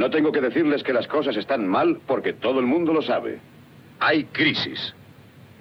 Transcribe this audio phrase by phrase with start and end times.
[0.00, 3.38] No tengo que decirles que las cosas están mal porque todo el mundo lo sabe.
[3.98, 4.94] Hay crisis.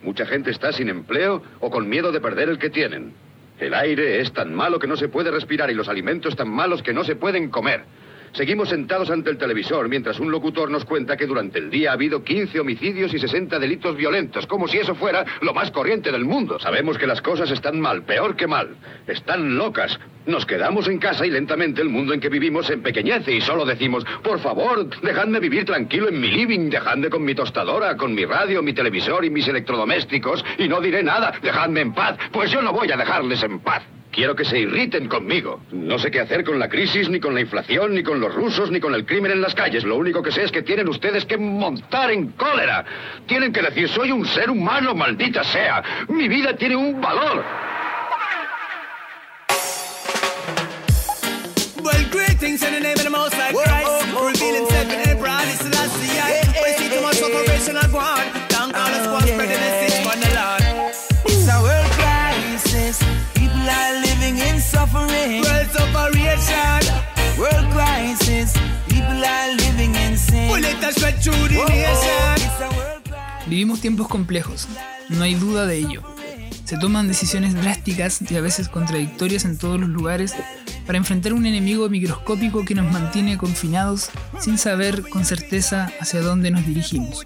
[0.02, 3.12] Mucha gente está sin empleo o con miedo de perder el que tienen.
[3.60, 6.82] El aire es tan malo que no se puede respirar y los alimentos tan malos
[6.82, 7.84] que no se pueden comer.
[8.34, 11.94] Seguimos sentados ante el televisor mientras un locutor nos cuenta que durante el día ha
[11.94, 16.26] habido 15 homicidios y 60 delitos violentos, como si eso fuera lo más corriente del
[16.26, 16.60] mundo.
[16.60, 18.76] Sabemos que las cosas están mal, peor que mal.
[19.08, 20.00] Están locas.
[20.26, 23.66] Nos quedamos en casa y lentamente el mundo en que vivimos se empequeñece y solo
[23.66, 28.26] decimos, por favor, dejadme vivir tranquilo en mi living, dejadme con mi tostadora, con mi
[28.26, 32.62] radio, mi televisor y mis electrodomésticos y no diré nada, dejadme en paz, pues yo
[32.62, 33.84] no voy a dejarles en paz.
[34.12, 35.62] Quiero que se irriten conmigo.
[35.72, 38.72] No sé qué hacer con la crisis, ni con la inflación, ni con los rusos,
[38.72, 39.84] ni con el crimen en las calles.
[39.84, 42.86] Lo único que sé es que tienen ustedes que montar en cólera.
[43.28, 45.84] Tienen que decir, soy un ser humano, maldita sea.
[46.08, 47.44] Mi vida tiene un valor.
[53.54, 54.00] Well,
[73.50, 74.68] Vivimos tiempos complejos,
[75.10, 76.04] no hay duda de ello.
[76.66, 80.36] Se toman decisiones drásticas y a veces contradictorias en todos los lugares
[80.86, 86.52] para enfrentar un enemigo microscópico que nos mantiene confinados sin saber con certeza hacia dónde
[86.52, 87.24] nos dirigimos.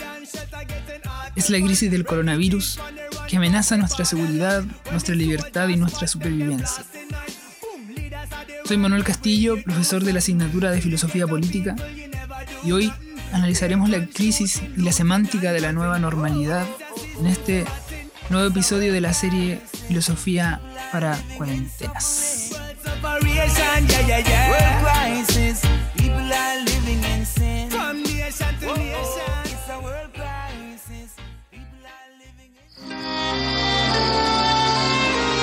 [1.36, 2.80] Es la crisis del coronavirus
[3.28, 6.86] que amenaza nuestra seguridad, nuestra libertad y nuestra supervivencia.
[8.64, 11.76] Soy Manuel Castillo, profesor de la asignatura de Filosofía Política,
[12.64, 12.94] y hoy
[13.34, 16.66] analizaremos la crisis y la semántica de la nueva normalidad
[17.20, 17.66] en este
[18.30, 22.52] nuevo episodio de la serie Filosofía para Cuarentenas.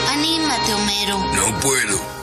[0.08, 1.18] Anímate, Homero.
[1.18, 2.19] No puedo.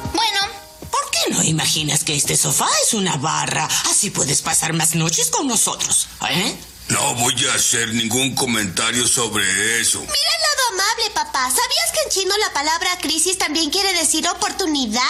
[1.48, 3.68] Imaginas que este sofá es una barra?
[3.90, 6.56] Así puedes pasar más noches con nosotros, ¿eh?
[6.90, 9.44] No voy a hacer ningún comentario sobre
[9.82, 10.00] eso.
[10.00, 11.50] mira el lado amable, papá.
[11.50, 15.02] ¿Sabías que en chino la palabra crisis también quiere decir oportunidad?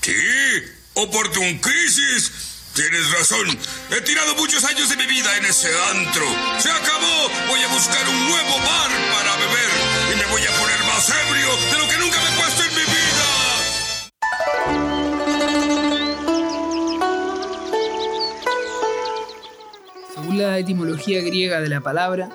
[0.00, 0.68] ¿Qué?
[0.94, 2.30] ¿Oportun crisis?
[2.74, 3.58] Tienes razón.
[3.90, 6.26] He tirado muchos años de mi vida en ese antro.
[6.58, 7.30] Se acabó.
[7.48, 9.70] Voy a buscar un nuevo bar para beber.
[10.12, 12.74] Y me voy a poner más ebrio de lo que nunca me he puesto en
[12.74, 13.01] mi vida.
[20.50, 22.30] La etimología griega de la palabra,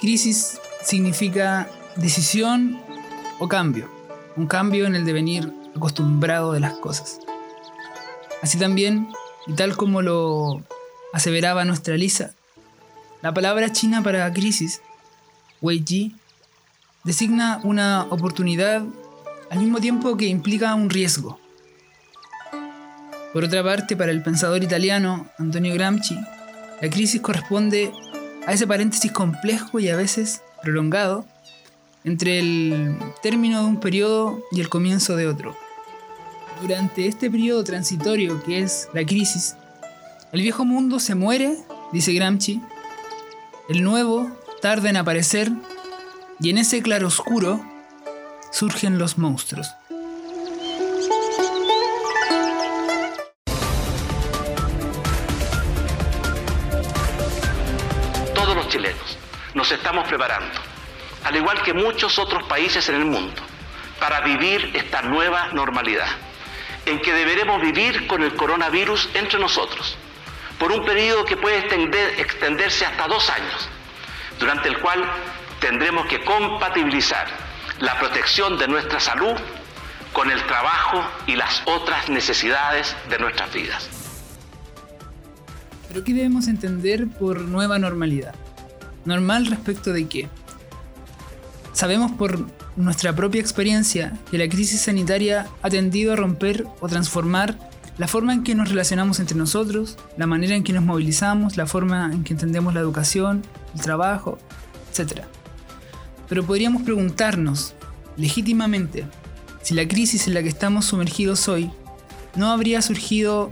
[0.00, 2.80] crisis significa decisión
[3.38, 3.88] o cambio,
[4.36, 7.20] un cambio en el devenir acostumbrado de las cosas.
[8.42, 9.08] Así también,
[9.46, 10.62] y tal como lo
[11.12, 12.32] aseveraba nuestra Lisa,
[13.22, 14.80] la palabra china para crisis,
[15.60, 16.14] Wei Ji,
[17.04, 18.84] designa una oportunidad
[19.50, 21.40] al mismo tiempo que implica un riesgo.
[23.32, 26.16] Por otra parte, para el pensador italiano Antonio Gramsci,
[26.80, 27.92] la crisis corresponde
[28.46, 31.26] a ese paréntesis complejo y a veces prolongado
[32.04, 35.56] entre el término de un periodo y el comienzo de otro.
[36.62, 39.56] Durante este periodo transitorio que es la crisis,
[40.32, 41.56] el viejo mundo se muere,
[41.92, 42.60] dice Gramsci,
[43.68, 45.50] el nuevo tarda en aparecer
[46.40, 47.60] y en ese claroscuro
[48.50, 49.68] surgen los monstruos.
[59.58, 60.52] Nos estamos preparando,
[61.24, 63.42] al igual que muchos otros países en el mundo,
[63.98, 66.06] para vivir esta nueva normalidad,
[66.86, 69.96] en que deberemos vivir con el coronavirus entre nosotros,
[70.60, 73.68] por un periodo que puede extender- extenderse hasta dos años,
[74.38, 75.04] durante el cual
[75.58, 77.26] tendremos que compatibilizar
[77.80, 79.34] la protección de nuestra salud
[80.12, 83.90] con el trabajo y las otras necesidades de nuestras vidas.
[85.88, 88.36] Pero ¿qué debemos entender por nueva normalidad?
[89.08, 90.28] ¿Normal respecto de qué?
[91.72, 92.46] Sabemos por
[92.76, 97.58] nuestra propia experiencia que la crisis sanitaria ha tendido a romper o transformar
[97.96, 101.64] la forma en que nos relacionamos entre nosotros, la manera en que nos movilizamos, la
[101.64, 103.44] forma en que entendemos la educación,
[103.74, 104.38] el trabajo,
[104.92, 105.22] etc.
[106.28, 107.72] Pero podríamos preguntarnos,
[108.18, 109.06] legítimamente,
[109.62, 111.70] si la crisis en la que estamos sumergidos hoy
[112.36, 113.50] no habría surgido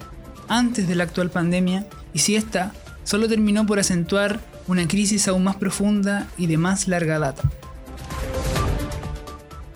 [0.49, 2.75] antes de la actual pandemia y si esta
[3.05, 7.43] solo terminó por acentuar una crisis aún más profunda y de más larga data.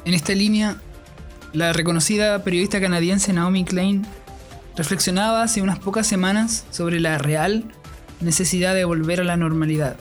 [0.05, 0.77] En esta línea,
[1.53, 4.07] la reconocida periodista canadiense Naomi Klein
[4.77, 7.65] reflexionaba hace unas pocas semanas sobre la real
[8.21, 9.97] necesidad de volver a la normalidad.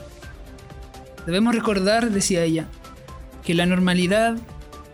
[1.26, 2.66] Debemos recordar, decía ella,
[3.44, 4.36] que la normalidad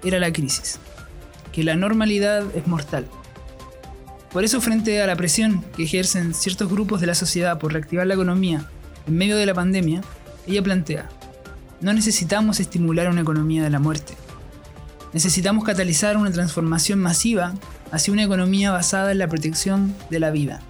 [0.04, 0.78] era la crisis,
[1.52, 3.06] que la normalidad es mortal.
[4.32, 8.06] Por eso frente a la presión que ejercen ciertos grupos de la sociedad por reactivar
[8.06, 8.68] la economía
[9.06, 10.02] en medio de la pandemia,
[10.46, 11.08] ella plantea,
[11.80, 14.14] no necesitamos estimular una economía de la muerte.
[15.12, 17.54] Necesitamos catalizar una transformación masiva
[17.90, 20.60] hacia una economía basada en la protección de la vida.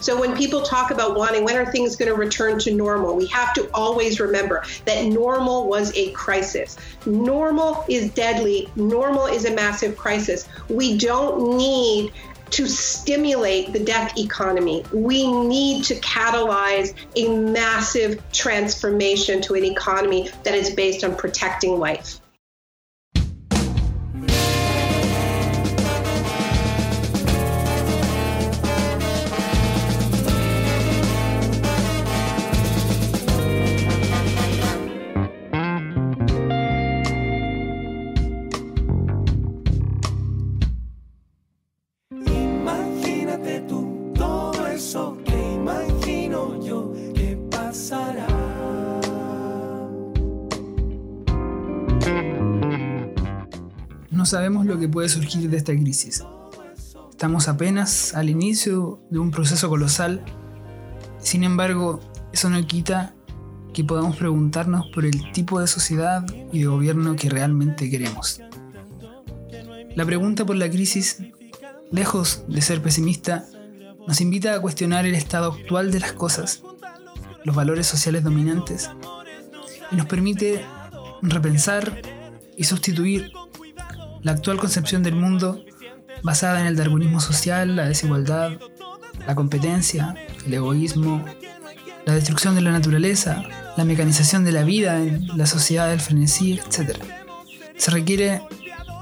[0.00, 3.26] So when people talk about wanting when are things going to return to normal, we
[3.28, 6.76] have to always remember that normal was a crisis.
[7.06, 8.68] Normal is deadly.
[8.76, 10.46] Normal is a massive crisis.
[10.68, 12.12] We don't need
[12.54, 14.84] to stimulate the death economy.
[14.92, 21.80] We need to catalyze a massive transformation to an economy that is based on protecting
[21.80, 22.20] life.
[54.24, 56.24] No sabemos lo que puede surgir de esta crisis.
[57.10, 60.24] Estamos apenas al inicio de un proceso colosal.
[61.18, 62.00] Sin embargo,
[62.32, 63.14] eso no quita
[63.74, 66.24] que podamos preguntarnos por el tipo de sociedad
[66.54, 68.40] y de gobierno que realmente queremos.
[69.94, 71.18] La pregunta por la crisis,
[71.92, 73.44] lejos de ser pesimista,
[74.08, 76.62] nos invita a cuestionar el estado actual de las cosas,
[77.44, 78.88] los valores sociales dominantes,
[79.92, 80.64] y nos permite
[81.20, 82.00] repensar
[82.56, 83.30] y sustituir
[84.24, 85.64] la actual concepción del mundo
[86.22, 88.52] basada en el darwinismo social, la desigualdad,
[89.26, 90.14] la competencia,
[90.46, 91.22] el egoísmo,
[92.06, 93.42] la destrucción de la naturaleza,
[93.76, 96.96] la mecanización de la vida en la sociedad del frenesí, etc.
[97.76, 98.42] Se requiere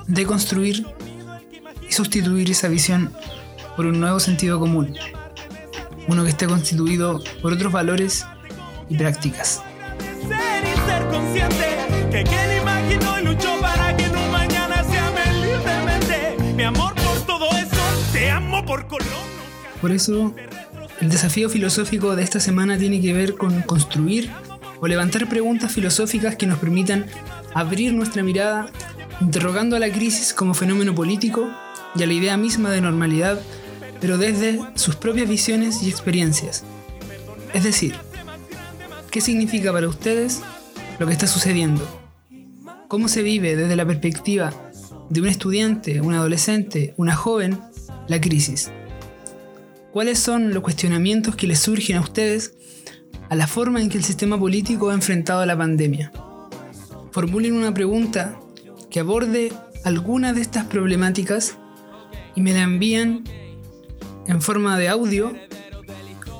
[0.08, 0.86] deconstruir
[1.88, 3.12] y sustituir esa visión
[3.76, 4.94] por un nuevo sentido común,
[6.08, 8.26] uno que esté constituido por otros valores
[8.88, 9.62] y prácticas.
[19.82, 20.32] Por eso,
[21.00, 24.30] el desafío filosófico de esta semana tiene que ver con construir
[24.80, 27.06] o levantar preguntas filosóficas que nos permitan
[27.52, 28.70] abrir nuestra mirada,
[29.20, 31.50] interrogando a la crisis como fenómeno político
[31.96, 33.40] y a la idea misma de normalidad,
[34.00, 36.62] pero desde sus propias visiones y experiencias.
[37.52, 37.96] Es decir,
[39.10, 40.42] ¿qué significa para ustedes
[41.00, 41.84] lo que está sucediendo?
[42.86, 44.52] ¿Cómo se vive desde la perspectiva
[45.10, 47.58] de un estudiante, un adolescente, una joven,
[48.06, 48.70] la crisis?
[49.92, 52.54] ¿Cuáles son los cuestionamientos que les surgen a ustedes
[53.28, 56.10] a la forma en que el sistema político ha enfrentado la pandemia?
[57.10, 58.40] Formulen una pregunta
[58.90, 59.52] que aborde
[59.84, 61.58] alguna de estas problemáticas
[62.34, 63.24] y me la envían
[64.26, 65.34] en forma de audio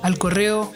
[0.01, 0.73] al correo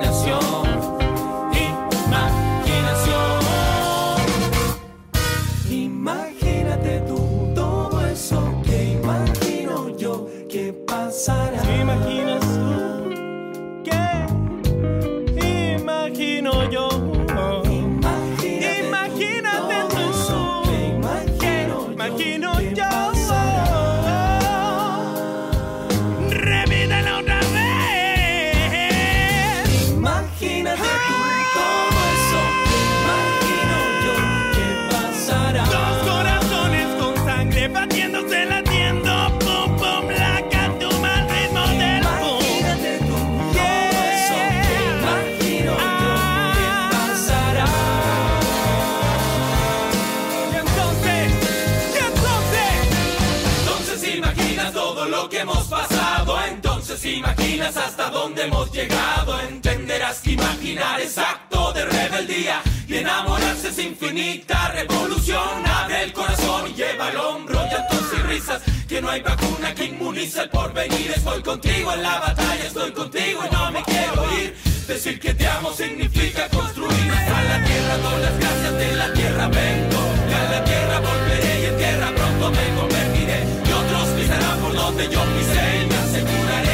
[57.64, 59.38] Hasta dónde hemos llegado.
[59.40, 62.60] Entenderás que imaginar exacto de rebeldía.
[62.88, 65.64] Y enamorarse es infinita revolución.
[65.66, 68.62] Abre el corazón y lleva al hombro llantos y risas.
[68.88, 71.12] Que no hay vacuna que inmuniza el porvenir.
[71.14, 74.56] Estoy contigo en la batalla, estoy contigo y no me quiero ir.
[74.86, 77.12] Decir que te amo significa construir.
[77.12, 80.02] A la tierra doy las gracias de la tierra vengo.
[80.28, 83.46] Y a la tierra volveré y en tierra pronto me convertiré.
[83.66, 85.82] Y otros pisarán por donde yo pisé.
[85.82, 86.71] Y me aseguraré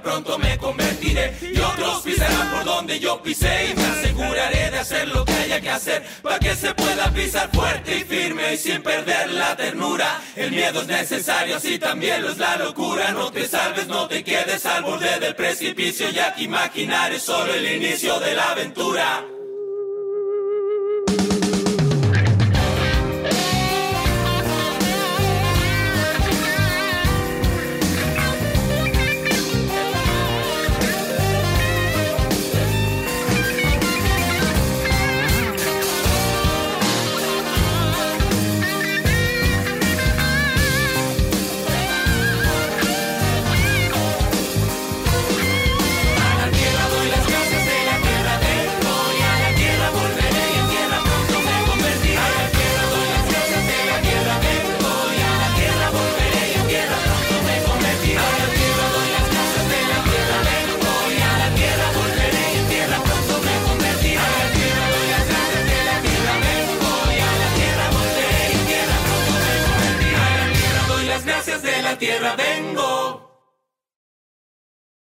[0.00, 1.36] pronto me convertiré.
[1.42, 3.70] Y otros pisarán por donde yo pisé.
[3.70, 6.02] Y me aseguraré de hacer lo que haya que hacer.
[6.22, 10.20] Para que se pueda pisar fuerte y firme y sin perder la ternura.
[10.36, 13.10] El miedo es necesario, así también lo es la locura.
[13.12, 16.10] No te salves, no te quedes al borde del precipicio.
[16.10, 19.24] Ya que imaginar es solo el inicio de la aventura.